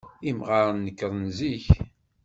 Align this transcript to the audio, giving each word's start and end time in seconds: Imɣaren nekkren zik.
Imɣaren 0.29 0.77
nekkren 0.85 1.23
zik. 1.37 1.67